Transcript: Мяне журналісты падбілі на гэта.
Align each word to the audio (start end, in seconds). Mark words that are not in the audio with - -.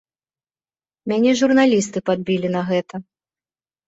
Мяне 1.11 1.31
журналісты 1.41 1.97
падбілі 2.11 2.47
на 2.57 2.61
гэта. 2.71 2.95